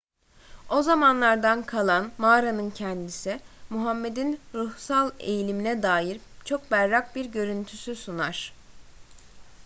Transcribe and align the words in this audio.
o 0.69 0.81
zamanlardan 0.83 1.63
kalan 1.63 2.11
mağaranın 2.17 2.69
kendisi 2.71 3.39
muhammed'in 3.69 4.39
ruhsal 4.53 5.11
eğilimine 5.19 5.83
dair 5.83 6.21
çok 6.45 6.71
berrak 6.71 7.15
bir 7.15 7.25
görüntüsü 7.25 7.95
sunar 7.95 8.53